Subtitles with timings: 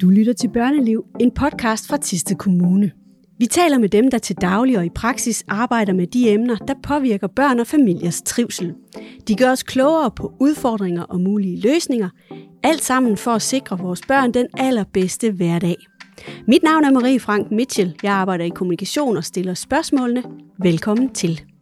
[0.00, 2.90] Du lytter til Børneliv, en podcast fra Tiste Kommune.
[3.38, 6.74] Vi taler med dem, der til daglig og i praksis arbejder med de emner, der
[6.82, 8.74] påvirker børn og familiers trivsel.
[9.28, 12.08] De gør os klogere på udfordringer og mulige løsninger,
[12.62, 15.76] alt sammen for at sikre vores børn den allerbedste hverdag.
[16.48, 17.94] Mit navn er Marie Frank Mitchell.
[18.02, 20.22] Jeg arbejder i kommunikation og stiller spørgsmålene.
[20.58, 21.53] Velkommen til.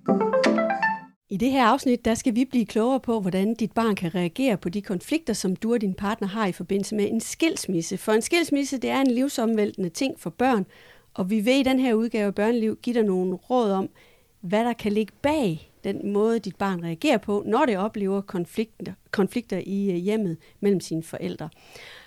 [1.32, 4.56] I det her afsnit, der skal vi blive klogere på, hvordan dit barn kan reagere
[4.56, 7.98] på de konflikter, som du og din partner har i forbindelse med en skilsmisse.
[7.98, 10.66] For en skilsmisse, det er en livsomvæltende ting for børn,
[11.14, 13.88] og vi vil i den her udgave af Børneliv give dig nogle råd om,
[14.40, 18.92] hvad der kan ligge bag den måde, dit barn reagerer på, når det oplever konflikter,
[19.10, 21.48] konflikter i øh, hjemmet mellem sine forældre.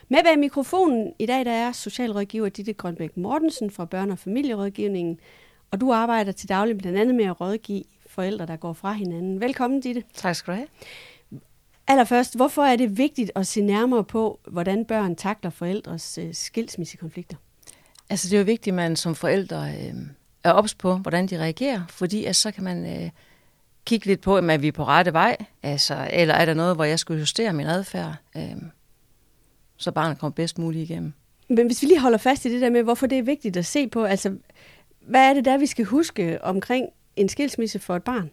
[0.10, 5.20] Med bag mikrofonen i dag, der er socialrådgiver Ditte Grønbæk Mortensen fra Børne- og Familierådgivningen,
[5.72, 7.84] og du arbejder til daglig blandt andet med at rådgive
[8.16, 9.42] forældre, der går fra hinanden.
[9.42, 10.04] Velkommen, Ditte.
[10.14, 10.68] Tak skal du have.
[11.88, 17.38] Allerførst, hvorfor er det vigtigt at se nærmere på, hvordan børn takler forældres øh, skilsmissekonflikter?
[18.10, 19.96] Altså det er jo vigtigt, at man som forældre øh,
[20.44, 23.10] er ops på, hvordan de reagerer, fordi altså, så kan man øh,
[23.86, 26.76] kigge lidt på, om er vi er på rette vej, altså, eller er der noget,
[26.76, 28.56] hvor jeg skulle justere min adfærd, øh,
[29.78, 31.14] så barnet kommer bedst muligt igennem.
[31.50, 33.66] Men hvis vi lige holder fast i det der med, hvorfor det er vigtigt at
[33.66, 34.38] se på, altså
[35.00, 38.32] hvad er det der, vi skal huske omkring en skilsmisse for et barn?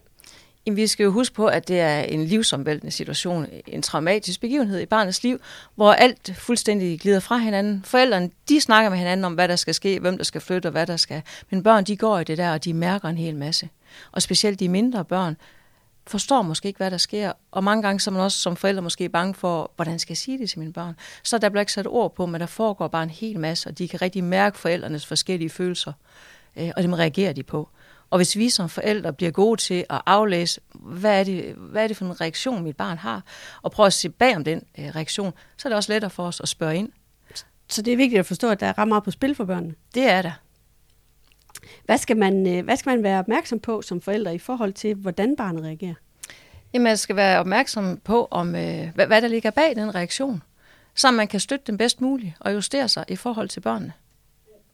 [0.65, 4.79] Jamen, vi skal jo huske på, at det er en livsomvæltende situation, en traumatisk begivenhed
[4.79, 5.39] i barnets liv,
[5.75, 7.81] hvor alt fuldstændig glider fra hinanden.
[7.85, 10.71] Forældrene, de snakker med hinanden om, hvad der skal ske, hvem der skal flytte og
[10.71, 11.21] hvad der skal.
[11.49, 13.69] Men børn, de går i det der, og de mærker en hel masse.
[14.11, 15.37] Og specielt de mindre børn
[16.07, 17.31] forstår måske ikke, hvad der sker.
[17.51, 20.17] Og mange gange så er man også som forældre måske bange for, hvordan skal jeg
[20.17, 20.95] sige det til mine børn.
[21.23, 23.77] Så der bliver ikke sat ord på, men der foregår bare en hel masse, og
[23.77, 25.93] de kan rigtig mærke forældrenes forskellige følelser,
[26.57, 27.69] øh, og dem reagerer de på.
[28.13, 31.87] Og hvis vi som forældre bliver gode til at aflæse, hvad er det, hvad er
[31.87, 33.23] det for en reaktion, mit barn har,
[33.61, 36.27] og prøve at se bag om den øh, reaktion, så er det også lettere for
[36.27, 36.89] os at spørge ind.
[37.69, 39.75] Så det er vigtigt at forstå, at der er ret meget på spil for børnene?
[39.95, 40.31] Det er der.
[41.85, 44.95] Hvad skal, man, øh, hvad skal man være opmærksom på som forældre i forhold til,
[44.95, 45.95] hvordan barnet reagerer?
[46.73, 50.43] Jamen, man skal være opmærksom på, om, øh, hvad, hvad der ligger bag den reaktion,
[50.95, 53.93] så man kan støtte dem bedst muligt og justere sig i forhold til børnene.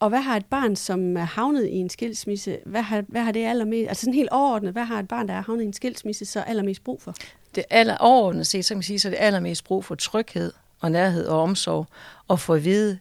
[0.00, 3.32] Og hvad har et barn, som er havnet i en skilsmisse, hvad har, hvad har
[3.32, 5.72] det allermest, altså sådan helt overordnet, hvad har et barn, der er havnet i en
[5.72, 7.14] skilsmisse, så allermest brug for?
[7.54, 10.52] Det aller overordnet set, så kan man sige, så er det allermest brug for tryghed
[10.80, 11.86] og nærhed og omsorg,
[12.28, 12.98] og få at vide,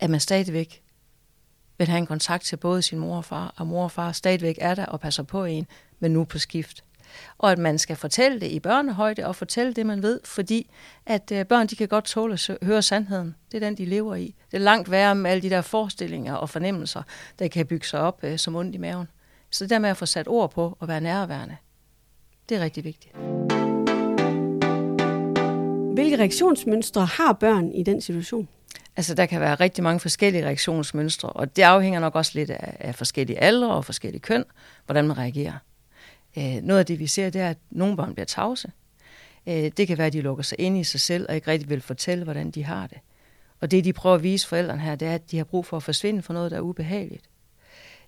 [0.00, 0.82] at man stadigvæk
[1.78, 4.58] vil have en kontakt til både sin mor og far, og mor og far stadigvæk
[4.60, 5.66] er der og passer på en,
[6.00, 6.84] men nu på skift
[7.38, 10.70] og at man skal fortælle det i børnehøjde og fortælle det, man ved, fordi
[11.06, 13.34] at øh, børn de kan godt tåle at høre sandheden.
[13.52, 14.34] Det er den, de lever i.
[14.50, 17.02] Det er langt værre med alle de der forestillinger og fornemmelser,
[17.38, 19.08] der kan bygge sig op øh, som ondt i maven.
[19.50, 21.56] Så det der med at få sat ord på og være nærværende,
[22.48, 23.14] det er rigtig vigtigt.
[25.94, 28.48] Hvilke reaktionsmønstre har børn i den situation?
[28.96, 32.76] Altså, der kan være rigtig mange forskellige reaktionsmønstre, og det afhænger nok også lidt af,
[32.80, 34.44] af forskellige aldre og forskellige køn,
[34.86, 35.52] hvordan man reagerer.
[36.38, 38.72] Øh, noget af det, vi ser, det er, at nogle børn bliver tavse.
[39.46, 41.68] Øh, det kan være, at de lukker sig ind i sig selv og ikke rigtig
[41.68, 42.98] vil fortælle, hvordan de har det.
[43.60, 45.76] Og det, de prøver at vise forældrene her, det er, at de har brug for
[45.76, 47.24] at forsvinde for noget, der er ubehageligt.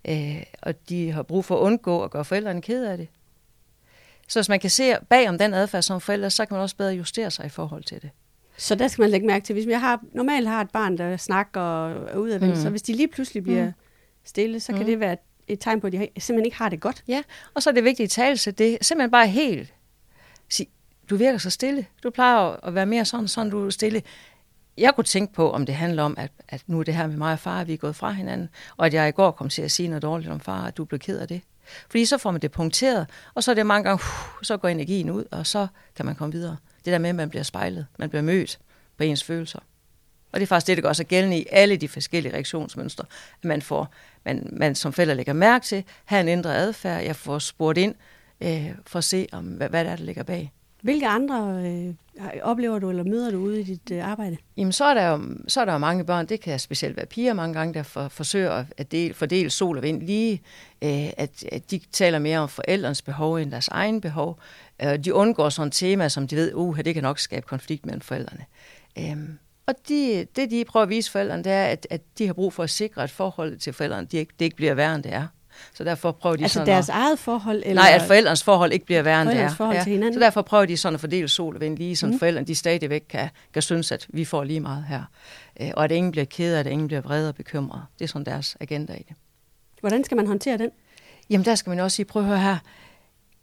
[0.08, 3.08] Øh, og de har brug for at undgå at gøre forældrene ked af det.
[4.28, 6.76] Så hvis man kan se bag om den adfærd som forældre, så kan man også
[6.76, 8.10] bedre justere sig i forhold til det.
[8.56, 11.16] Så der skal man lægge mærke til, hvis jeg har, normalt har et barn, der
[11.16, 12.62] snakker og er udadvendt, mm.
[12.62, 13.72] så hvis de lige pludselig bliver mm.
[14.24, 14.86] stille, så kan mm.
[14.86, 15.16] det være
[15.48, 17.04] et tegn på, at de simpelthen ikke har det godt.
[17.08, 17.22] Ja,
[17.54, 18.78] og så er det vigtigt at tale det det.
[18.80, 19.74] Simpelthen bare helt
[20.48, 20.68] sige,
[21.10, 21.86] du virker så stille.
[22.02, 24.02] Du plejer at være mere sådan, sådan du er stille.
[24.78, 27.16] Jeg kunne tænke på, om det handler om, at, at nu er det her med
[27.16, 29.62] mig og far, vi er gået fra hinanden, og at jeg i går kom til
[29.62, 31.42] at sige noget dårligt om far, at du blev ked af det.
[31.90, 34.68] Fordi så får man det punkteret, og så er det mange gange, uh, så går
[34.68, 35.66] energien ud, og så
[35.96, 36.56] kan man komme videre.
[36.84, 38.58] Det der med, at man bliver spejlet, man bliver mødt
[38.96, 39.58] på ens følelser.
[40.32, 43.04] Og det er faktisk det, der gør sig gældende i alle de forskellige reaktionsmønstre,
[43.38, 43.88] at man får,
[44.24, 47.94] man, man som fælder lægger mærke til, have en ændret adfærd, jeg får spurgt ind,
[48.40, 50.52] øh, for at se, om, hvad, hvad der er, der ligger bag.
[50.82, 51.94] Hvilke andre øh,
[52.42, 54.36] oplever du eller møder du ude i dit øh, arbejde?
[54.56, 57.06] Jamen, så er, der jo, så er der jo mange børn, det kan specielt være
[57.06, 60.42] piger mange gange, der for, forsøger at dele, fordele sol og vind lige,
[60.82, 64.38] øh, at, at de taler mere om forældrens behov end deres egen behov.
[64.82, 67.86] Øh, de undgår sådan et tema, som de ved, uh, det kan nok skabe konflikt
[67.86, 68.44] mellem forældrene.
[68.98, 69.16] Øh,
[69.66, 72.52] og de, det, de prøver at vise forældrene, det er, at, at de har brug
[72.52, 75.12] for at sikre, at forholdet til forældrene, de ikke, det ikke bliver værre, end det
[75.12, 75.26] er.
[75.74, 77.62] Så derfor prøver de altså sådan deres at, eget forhold?
[77.66, 79.54] Eller nej, at forældrens forhold ikke bliver værre, end det er.
[79.54, 79.82] Forhold ja.
[79.82, 80.14] til hinanden.
[80.14, 82.18] Så derfor prøver de sådan at fordele sol og vind lige, så mm.
[82.18, 85.02] forældrene de stadigvæk kan, kan synes, at vi får lige meget her.
[85.60, 87.82] Øh, og at ingen bliver ked af at ingen bliver vrede og bekymret.
[87.98, 89.16] Det er sådan deres agenda i det.
[89.80, 90.70] Hvordan skal man håndtere den?
[91.30, 92.58] Jamen der skal man også sige, prøv at høre her,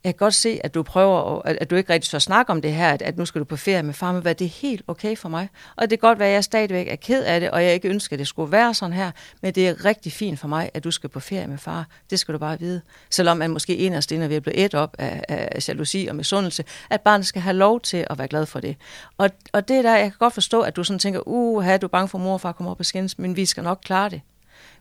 [0.03, 2.61] jeg kan godt se, at du prøver, at, at du ikke rigtig så snakke om
[2.61, 4.49] det her, at, at nu skal du på ferie med far, men hvad det er
[4.49, 5.49] helt okay for mig.
[5.75, 7.89] Og det kan godt være, at jeg stadigvæk er ked af det, og jeg ikke
[7.89, 9.11] ønsker, at det skulle være sådan her,
[9.41, 11.87] men det er rigtig fint for mig, at du skal på ferie med far.
[12.09, 12.81] Det skal du bare vide.
[13.09, 16.15] Selvom man måske inderst inde er ved at blive et op af, af jalousi og
[16.15, 18.75] misundelse, at barnet skal have lov til at være glad for det.
[19.17, 21.87] Og, og det der, jeg kan godt forstå, at du sådan tænker, uh, du er
[21.87, 24.21] bange for mor og far kommer op og skændes, men vi skal nok klare det.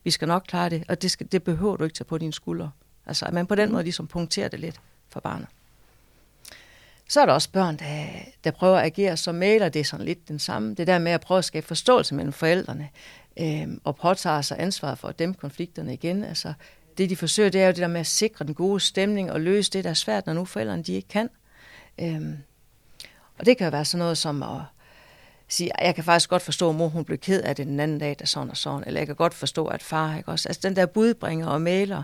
[0.05, 2.33] Vi skal nok klare det, og det, skal, det behøver du ikke tage på dine
[2.33, 2.71] skuldre.
[3.07, 5.49] Altså, at man på den måde ligesom punkterer det lidt for barnet.
[7.09, 8.07] Så er der også børn, der,
[8.45, 9.69] der prøver at agere som maler.
[9.69, 10.75] Det er sådan lidt den samme.
[10.75, 12.89] Det der med at prøve at skabe forståelse mellem forældrene
[13.41, 16.25] øh, og påtager sig ansvaret for at dæmpe konflikterne igen.
[16.25, 16.53] Altså,
[16.99, 19.41] det de forsøger, det er jo det der med at sikre den gode stemning og
[19.41, 21.31] løse det, der er svært, når nu forældrene de ikke kan.
[21.99, 22.23] Øh,
[23.39, 24.61] og det kan jo være sådan noget som at
[25.49, 27.99] sige, jeg kan faktisk godt forstå, at mor hun blev ked af det den anden
[27.99, 30.49] dag, der sådan og sådan, eller jeg kan godt forstå, at far, ikke også?
[30.49, 32.03] Altså den der budbringer og maler,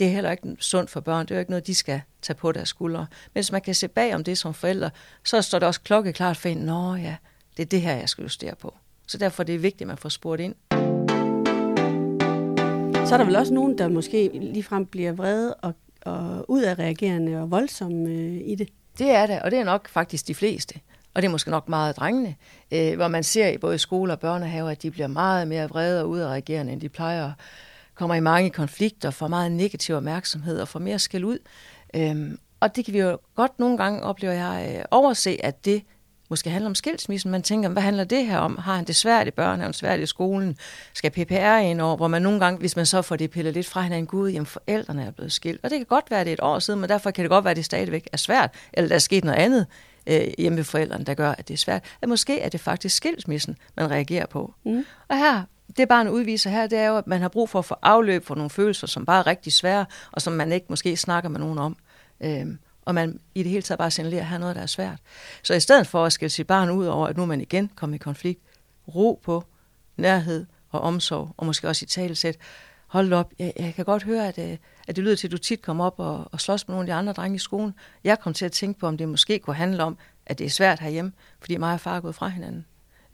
[0.00, 1.26] det er heller ikke sundt for børn.
[1.26, 3.00] Det er jo ikke noget, de skal tage på deres skuldre.
[3.00, 4.90] Men hvis man kan se bag om det som forældre,
[5.24, 7.16] så står det også klokkeklart for en, nå ja,
[7.56, 8.74] det er det her, jeg skal justere på.
[9.06, 10.54] Så derfor er det vigtigt, at man får spurgt ind.
[13.06, 16.78] Så er der vel også nogen, der måske ligefrem bliver vrede og, og ud af
[16.78, 18.68] reagerende og voldsomme øh, i det?
[18.98, 20.80] Det er det, og det er nok faktisk de fleste.
[21.14, 22.34] Og det er måske nok meget drengene,
[22.72, 26.02] øh, hvor man ser i både skole og børnehaver, at de bliver meget mere vrede
[26.02, 27.32] og udadreagerende, end de plejer
[28.00, 31.38] kommer i mange konflikter, får meget negativ opmærksomhed og får mere skæld ud.
[31.94, 35.82] Øhm, og det kan vi jo godt nogle gange opleve, jeg øh, overse, at det
[36.30, 37.30] måske handler om skilsmissen.
[37.30, 38.58] Man tænker, hvad handler det her om?
[38.58, 39.58] Har han det svært i børn?
[39.58, 40.56] Har han svært i skolen?
[40.94, 41.96] Skal PPR ind over?
[41.96, 44.46] Hvor man nogle gange, hvis man så får det pillet lidt fra hinanden, gud, jamen
[44.46, 45.60] forældrene er blevet skilt.
[45.62, 47.44] Og det kan godt være, det er et år siden, men derfor kan det godt
[47.44, 48.54] være, at det stadigvæk er svært.
[48.72, 49.66] Eller der er sket noget andet
[50.06, 51.84] øh, hjemme ved forældrene, der gør, at det er svært.
[52.02, 54.54] At måske er det faktisk skilsmissen, man reagerer på.
[54.64, 54.84] Mm.
[55.08, 55.44] Og her
[55.76, 58.26] det barn udviser her, det er jo, at man har brug for at få afløb
[58.26, 61.40] for nogle følelser, som bare er rigtig svære, og som man ikke måske snakker med
[61.40, 61.76] nogen om.
[62.20, 64.66] Øhm, og man i det hele taget bare signalerer, at her er noget, der er
[64.66, 64.98] svært.
[65.42, 67.70] Så i stedet for at skille sit barn ud over, at nu er man igen
[67.74, 68.40] kommet i konflikt,
[68.94, 69.44] ro på,
[69.96, 72.36] nærhed og omsorg, og måske også i talesæt,
[72.86, 74.56] hold op, jeg, jeg kan godt høre, at, øh,
[74.88, 76.94] at det lyder til, at du tit kommer op og, og slås med nogle af
[76.94, 77.74] de andre drenge i skolen.
[78.04, 80.50] Jeg kom til at tænke på, om det måske kunne handle om, at det er
[80.50, 82.66] svært herhjemme, fordi mig og far er gået fra hinanden.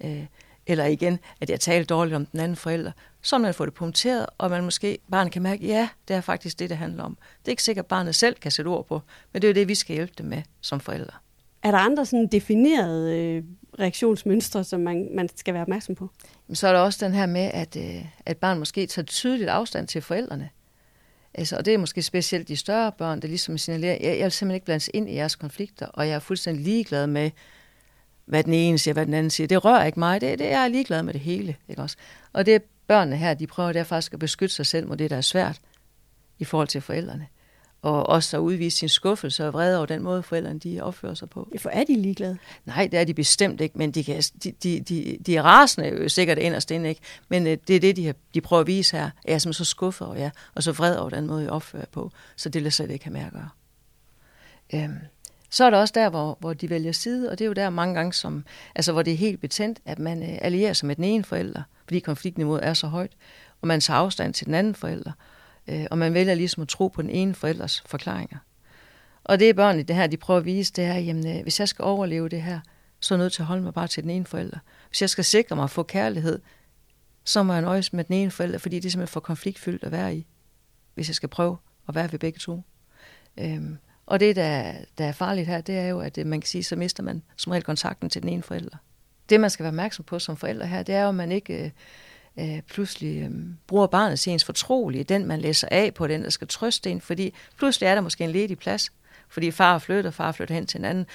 [0.05, 0.26] Øh,
[0.67, 2.93] eller igen, at jeg taler dårligt om den anden forælder,
[3.23, 6.59] så man får det punkteret, og man måske, barnet kan mærke, ja, det er faktisk
[6.59, 7.19] det, det handler om.
[7.41, 9.03] Det er ikke sikkert, at barnet selv kan sætte ord på,
[9.33, 11.13] men det er jo det, vi skal hjælpe dem med som forældre.
[11.63, 13.45] Er der andre sådan definerede øh,
[13.79, 16.11] reaktionsmønstre, som man, man skal være opmærksom på?
[16.53, 19.89] Så er der også den her med, at, øh, at barn måske tager tydeligt afstand
[19.89, 20.51] til forældrene.
[21.35, 24.33] Altså, og det er måske specielt de større børn, der ligesom signalerer, jeg, jeg vil
[24.33, 27.31] simpelthen ikke blandes ind i jeres konflikter, og jeg er fuldstændig ligeglad med,
[28.26, 29.46] hvad den ene siger, hvad den anden siger.
[29.46, 30.20] Det rører ikke mig.
[30.20, 31.56] Det, det jeg er ligeglad med det hele.
[31.69, 31.96] Ikke også?
[32.32, 35.17] Og det børnene her, de prøver der faktisk at beskytte sig selv mod det, der
[35.17, 35.61] er svært
[36.38, 37.26] i forhold til forældrene.
[37.82, 41.31] Og også at udvise sin skuffelse og vrede over den måde, forældrene de opfører sig
[41.31, 41.49] på.
[41.58, 42.38] For er de ligeglade?
[42.64, 45.88] Nej, det er de bestemt ikke, men de, kan, de, de, de, de er rasende
[45.88, 47.00] jo sikkert inderst inde, ikke?
[47.28, 49.11] Men øh, det er det, de, har, de prøver at vise her.
[49.25, 52.11] Jeg er så skuffet over jer, og så vred over den måde, jeg opfører på.
[52.37, 53.49] Så det lader slet ikke have med at gøre.
[54.75, 54.99] Øhm,
[55.51, 57.71] så er der også der, hvor, hvor de vælger side, og det er jo der
[57.71, 58.45] mange gange, som,
[58.75, 61.63] altså, hvor det er helt betændt, at man øh, allierer sig med den ene forælder,
[61.85, 63.13] fordi konfliktniveauet er så højt,
[63.61, 65.13] og man tager afstand til den anden forælder,
[65.69, 68.39] øh, og man vælger ligesom at tro på den ene forældres forklaringer.
[69.25, 71.61] Og det er børnene, det her, de prøver at vise, det er, jamen, øh, hvis
[71.61, 72.61] jeg skal overleve det her,
[73.01, 74.59] så er jeg nødt til at holde mig bare til den ene forælder.
[74.89, 76.39] Hvis jeg skal sikre mig at få kærlighed,
[77.25, 79.93] så må jeg nøjes med den ene forælder, fordi det er simpelthen for konfliktfyldt at
[79.93, 80.26] være i,
[80.95, 81.57] hvis jeg skal prøve
[81.88, 82.62] at være ved begge to.
[83.38, 86.49] Øhm, og det, der, der er farligt her, det er jo, at øh, man kan
[86.49, 88.77] sige, så mister man som regel kontakten til den ene forælder.
[89.29, 91.65] Det, man skal være opmærksom på som forælder her, det er jo, at man ikke
[91.65, 91.71] øh,
[92.57, 93.31] øh, pludselig øh,
[93.67, 97.01] bruger barnet til ens fortrolige, den man læser af på, den der skal trøste en,
[97.01, 98.93] fordi pludselig er der måske en ledig plads,
[99.29, 101.07] fordi far flytter, far flytter hen til en anden,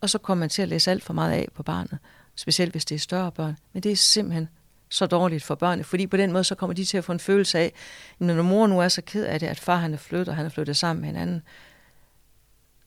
[0.00, 1.98] og så kommer man til at læse alt for meget af på barnet,
[2.36, 3.56] specielt hvis det er større børn.
[3.72, 4.48] Men det er simpelthen
[4.88, 7.20] så dårligt for børnene, fordi på den måde så kommer de til at få en
[7.20, 7.72] følelse af,
[8.18, 10.50] når mor nu er så ked af det, at far han er flyttet, han er
[10.50, 11.42] flyttet sammen med en anden,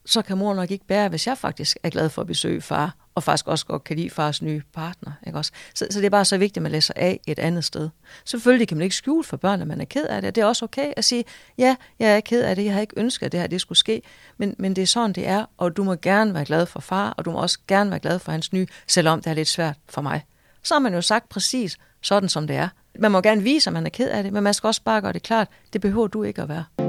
[0.06, 2.96] så kan mor nok ikke bære, hvis jeg faktisk er glad for at besøge far,
[3.16, 5.12] og faktisk også godt kan lide fars nye partner.
[5.28, 5.52] Ikke også?
[5.76, 7.90] Så, så det er bare så vigtigt, at man læser af et andet sted.
[8.26, 10.36] Selvfølgelig kan man ikke skjule for børn, at man er ked af det.
[10.36, 11.24] Det er også okay at sige,
[11.58, 13.78] ja, jeg er ked af det, jeg har ikke ønsket, at det her det skulle
[13.78, 14.02] ske,
[14.38, 17.10] men, men det er sådan, det er, og du må gerne være glad for far,
[17.10, 19.76] og du må også gerne være glad for hans nye, selvom det er lidt svært
[19.90, 20.26] for mig.
[20.64, 22.70] Så har man jo sagt præcis sådan, som det er.
[23.00, 25.02] Man må gerne vise, at man er ked af det, men man skal også bare
[25.02, 26.83] gøre det klart, det behøver du ikke at være.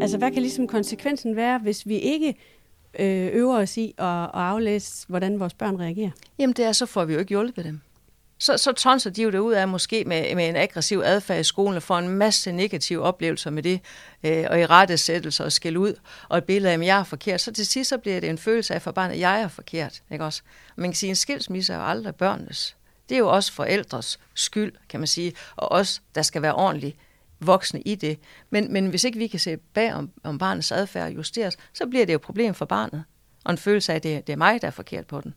[0.00, 2.34] Altså, hvad kan ligesom konsekvensen være, hvis vi ikke
[2.98, 6.10] øh, øver os i at, at aflæse, hvordan vores børn reagerer?
[6.38, 7.80] Jamen, det er, så får vi jo ikke hjulpet dem.
[8.38, 11.44] så, så tonser de jo det ud af måske med, med en aggressiv adfærd i
[11.44, 13.80] skolen og får en masse negative oplevelser med det,
[14.24, 15.94] øh, og i rettesættelser og skæld ud,
[16.28, 17.40] og et billede af, at jeg er forkert.
[17.40, 20.02] Så til sidst så bliver det en følelse af for barnet, at jeg er forkert.
[20.12, 20.42] Ikke også?
[20.76, 22.76] Man kan sige, at en skilsmisse er jo aldrig børnenes.
[23.08, 26.96] Det er jo også forældres skyld, kan man sige, og os, der skal være ordentlige
[27.40, 28.18] voksne i det.
[28.50, 32.06] Men, men hvis ikke vi kan se bag om, om barnets adfærd justeres, så bliver
[32.06, 33.04] det jo et problem for barnet,
[33.44, 35.34] og en følelse af, at det, det er mig, der er forkert på den.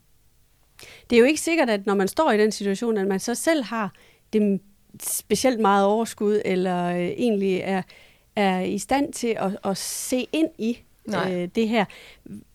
[1.10, 3.36] Det er jo ikke sikkert, at når man står i den situation, at man så
[3.36, 3.94] selv har
[4.34, 4.62] det
[5.04, 7.82] specielt meget overskud, eller øh, egentlig er,
[8.36, 10.78] er i stand til at, at se ind i
[11.08, 11.86] øh, det her.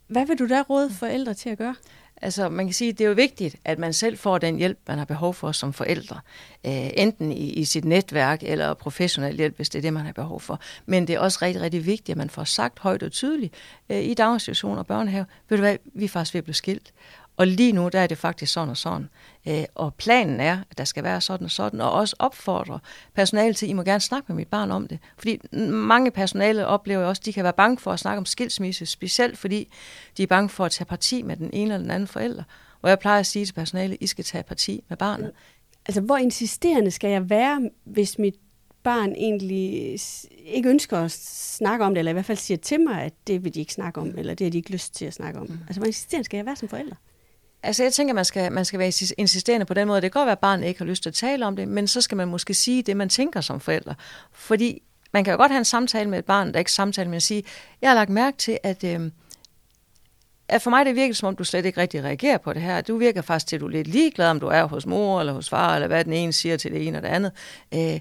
[0.07, 1.75] Hvad vil du da råde forældre til at gøre?
[2.23, 4.79] Altså, man kan sige, at det er jo vigtigt, at man selv får den hjælp,
[4.89, 6.21] man har behov for som forældre.
[6.67, 10.13] Øh, enten i, i sit netværk eller professionel hjælp, hvis det er det, man har
[10.13, 10.61] behov for.
[10.87, 13.55] Men det er også rigtig, rigtig vigtigt, at man får sagt højt og tydeligt
[13.89, 16.93] øh, i daginstitutioner og børnehave, ved du hvad, vi er faktisk ved at blive skilt.
[17.37, 19.09] Og lige nu, der er det faktisk sådan og sådan.
[19.49, 22.81] Øh, og planen er, at der skal være sådan og sådan, og også opfordre
[23.15, 24.99] personale til, at I må gerne snakke med mit barn om det.
[25.19, 28.87] Fordi mange personale oplever også, at de kan være bange for at snakke om skilsmisse,
[28.87, 29.73] specielt fordi
[30.17, 32.43] de er bange for at tage parti med den ene eller den anden forælder.
[32.83, 35.33] Og jeg plejer at sige til personale, I skal tage parti med barnet.
[35.87, 38.35] Altså, hvor insisterende skal jeg være, hvis mit
[38.83, 39.99] barn egentlig
[40.45, 43.45] ikke ønsker at snakke om det, eller i hvert fald siger til mig, at det
[43.45, 45.47] vil de ikke snakke om, eller det har de ikke lyst til at snakke om.
[45.47, 45.59] Mm.
[45.67, 46.95] Altså, hvor insisterende skal jeg være som forælder?
[47.65, 50.01] Altså jeg tænker, man skal, man skal være insisterende på den måde.
[50.01, 51.87] Det kan godt være, at barnet ikke har lyst til at tale om det, men
[51.87, 53.95] så skal man måske sige det, man tænker som forældre.
[54.33, 57.17] Fordi man kan jo godt have en samtale med et barn, der ikke samtale, men
[57.17, 57.45] at sige,
[57.83, 59.11] jeg har lagt mærke til, at, øh,
[60.49, 62.81] at for mig det virker, som om du slet ikke rigtig reagerer på det her.
[62.81, 65.33] Du virker faktisk til, at du er lidt ligeglad, om du er hos mor eller
[65.33, 67.33] hos far, eller hvad den ene siger til det ene og det andet.
[67.75, 68.01] Øh,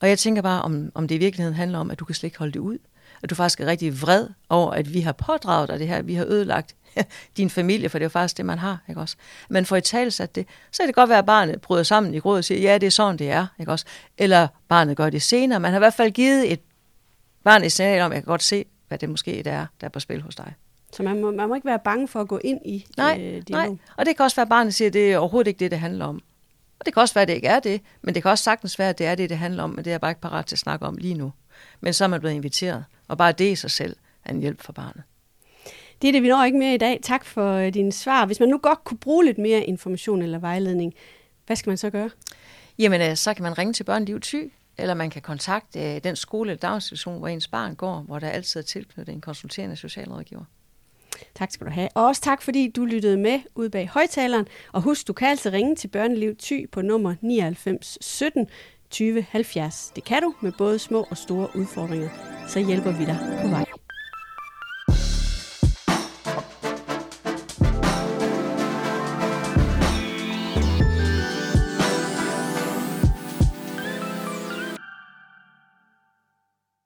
[0.00, 2.26] og jeg tænker bare, om, om det i virkeligheden handler om, at du kan slet
[2.26, 2.78] ikke holde det ud.
[3.22, 6.14] At du faktisk er rigtig vred over, at vi har pådraget dig det her, vi
[6.14, 6.74] har ødelagt
[7.36, 9.16] din familie, for det er jo faktisk det, man har, ikke også?
[9.48, 12.18] Men for i talsat det, så kan det godt være, at barnet bryder sammen i
[12.18, 13.86] gråd og siger, ja, det er sådan, det er, ikke også?
[14.18, 15.60] Eller barnet gør det senere.
[15.60, 16.60] Man har i hvert fald givet et
[17.44, 19.88] barn et signal om, at jeg kan godt se, hvad det måske er, der er
[19.88, 20.54] på spil hos dig.
[20.92, 23.42] Så man må, man må ikke være bange for at gå ind i nej, øh,
[23.48, 23.66] dialog?
[23.66, 25.70] Nej, og det kan også være, at barnet siger, at det er overhovedet ikke det,
[25.70, 26.22] det handler om.
[26.78, 28.78] Og det kan også være, at det ikke er det, men det kan også sagtens
[28.78, 30.46] være, at det er det, det handler om, men det er jeg bare ikke parat
[30.46, 31.32] til at snakke om lige nu.
[31.80, 34.62] Men så er man blevet inviteret, og bare det i sig selv er en hjælp
[34.62, 35.02] for barnet.
[36.02, 37.00] Det er det, vi når ikke mere i dag.
[37.02, 38.26] Tak for øh, dine svar.
[38.26, 40.94] Hvis man nu godt kunne bruge lidt mere information eller vejledning,
[41.46, 42.10] hvad skal man så gøre?
[42.78, 46.16] Jamen, øh, så kan man ringe til Børneliv Thy, eller man kan kontakte øh, den
[46.16, 50.44] skole eller daginstitution, hvor ens barn går, hvor der altid er tilknyttet en konsulterende socialrådgiver.
[51.34, 51.88] Tak skal du have.
[51.94, 54.46] Og også tak, fordi du lyttede med ude bag højtaleren.
[54.72, 58.46] Og husk, du kan altså ringe til Børneliv Thy på nummer 99 17
[58.94, 59.92] 20 70.
[59.96, 62.08] Det kan du med både små og store udfordringer.
[62.48, 63.73] Så hjælper vi dig på vej.